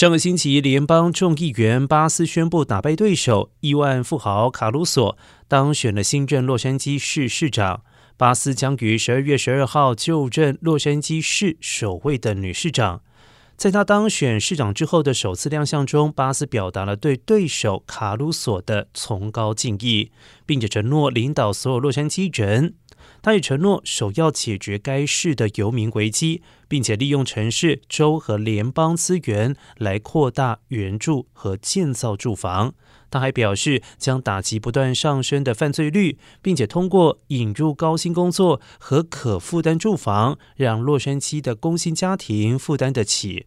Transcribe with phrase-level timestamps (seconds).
[0.00, 7.82] 上个星期，联邦众议员巴斯宣布打败对手亿万富豪卡鲁索，当选了新任洛杉矶市市长。
[8.16, 13.02] 巴斯将于十二月十二号就任洛杉矶市首位的女市长。
[13.58, 20.10] 在他当选市长之后的首次亮相中，巴斯表达了对对手卡鲁索的崇高敬意，
[20.46, 22.72] 并且承诺领导所有洛杉矶人。
[23.22, 32.74] 他也承诺首要解决该市的游民危机，并且利用城市、州和联邦资源来扩大援助和建造住房。
[33.10, 43.46] 他还表示将打击不断上升的犯罪率，并且通过引入高薪工作和可负担住房，让洛杉矶的工薪家庭负担得起。